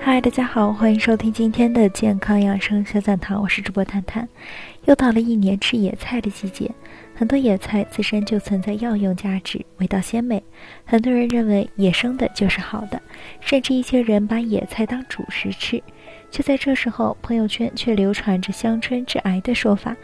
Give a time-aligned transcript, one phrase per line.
[0.00, 4.26] 嗨，大家好，欢迎收听今天的健康养生小讲堂，我是主播探探。
[4.86, 6.70] 又到了一年吃野菜的季节，
[7.14, 10.42] 很多野菜自身就存在药用价值，味道鲜美。
[10.84, 13.02] 很多人认为野生的就是好的，
[13.40, 15.82] 甚至一些人把野菜当主食吃。
[16.30, 19.96] 就在这时候，朋友圈却流传着香椿致癌的说法。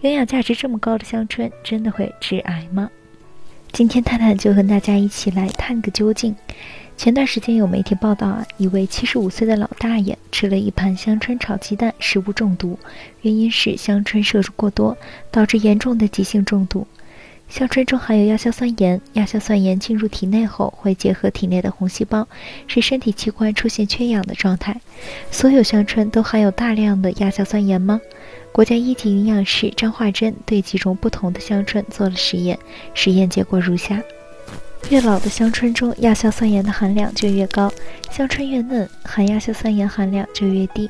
[0.00, 2.90] 营养价值这么高的香椿，真的会致癌吗？
[3.74, 6.36] 今天探探就和大家一起来探个究竟。
[6.96, 12.78] 前段时间有媒体报道啊，一位七十五岁的老大爷吃了一盘香椿炒鸡蛋，食物中毒，
[13.22, 14.96] 原因是香椿摄入过多，
[15.32, 16.86] 导致严重的急性中毒。
[17.48, 22.28] 香椿中含有亚硝酸盐，亚硝酸盐进入体内后会结合体内的红细胞，
[22.68, 24.80] 使身体器官出现缺氧的状态。
[25.32, 28.00] 所有香椿都含有大量的亚硝酸盐吗？
[28.54, 32.56] 国家一级营养师张化珍对几种不同的香椿做了实验，
[32.94, 34.00] 实验结果如下。
[34.90, 37.68] 越老的香椿中亚硝酸盐的含量就越高，
[38.12, 40.88] 香椿越嫩，含亚硝酸盐含量就越低。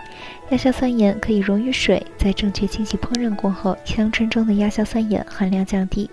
[0.50, 6.10] 亚硝酸盐可以溶于水，在正确清洗烹饪过后，香椿中的亚硝酸盐含量降低。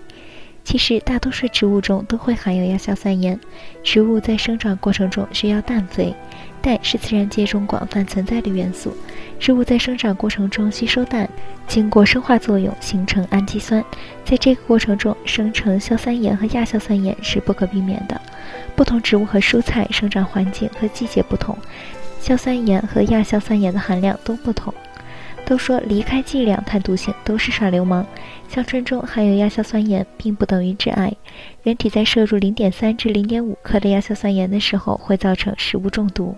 [0.63, 3.37] 其实，大多数植物中都会含有亚硝酸盐。
[3.83, 6.15] 植物在生长过程中需要氮肥，
[6.61, 8.95] 氮是自然界中广泛存在的元素。
[9.39, 11.27] 植物在生长过程中吸收氮，
[11.67, 13.83] 经过生化作用形成氨基酸，
[14.23, 18.21] 在这个过程中生成硝酸盐和亚硝酸盐是不可避免的。
[18.75, 21.57] 不同植物和蔬菜生长环境和季节不同，
[22.21, 24.73] 硝酸盐和亚硝酸盐的含量都不同。
[25.45, 28.05] 都说离开剂量谈毒性都是耍流氓。
[28.47, 31.13] 香椿中含有亚硝酸盐，并不等于致癌。
[31.63, 36.35] 人体在摄入零点三至零点五克的亚硝酸盐的时候，会造成食物中毒。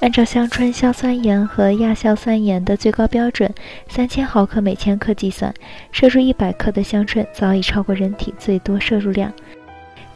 [0.00, 3.52] 按照香椿硝酸盐和亚硝酸盐的最高标准
[3.88, 5.52] 三千毫克每千克计算，
[5.92, 9.32] 摄入一百克的香椿早已超过人体最多摄入量。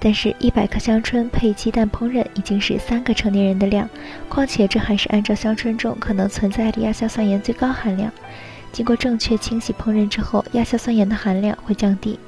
[0.05, 3.89] 但是，一百克香椿配鸡蛋烹饪已经是三个成年人的量。
[4.29, 8.13] 况且，这还是按照香椿中可能存在的亚硝酸盐最高含量。
[8.71, 12.19] 经过正确清洗烹饪之后，亚硝酸盐的含量会降低。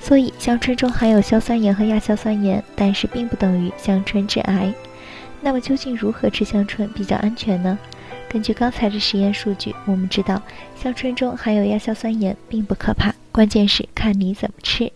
[0.00, 4.72] 所以，香椿中含有硝酸盐和亚硝酸盐，但是并不等于香椿致癌。
[5.42, 7.78] 那么，究竟如何吃香椿比较安全呢？
[8.26, 10.40] 根据刚才的实验数据，我们知道
[10.74, 14.90] 香椿中含有亚硝酸盐并不可怕，关键是看你怎么吃。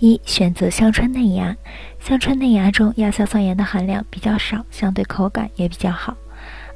[0.00, 1.54] 一选择香椿嫩芽，
[2.00, 6.16] 香椿嫩芽中亚硝酸盐的含量比较少，相对口感也比较好。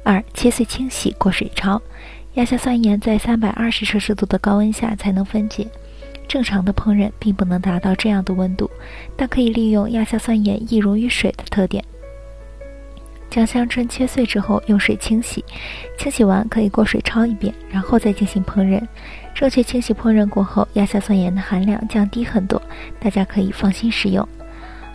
[0.03, 1.81] 二切碎清洗过水焯，
[2.35, 5.67] 亚硝酸盐在三百二十摄氏度的高温下才能分解，
[6.27, 8.69] 正常的烹饪并不能达到这样的温度，
[9.17, 11.83] 但可以利用亚硝酸盐易溶于水的特点。
[13.35, 15.43] 将香椿切碎之后用水清洗，
[15.97, 18.81] 清洗完可以过水焯一遍，然后再进行烹饪。
[19.33, 22.61] 正确清洗烹饪过后，亚硝酸盐的含量降低很多，
[22.97, 24.25] 大家可以放心食用。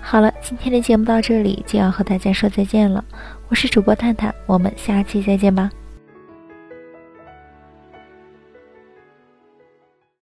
[0.01, 3.05] 好了，今天的节目到这里就要和大家说再见了，
[3.51, 5.71] 我是主播探探，我们下期再见吧。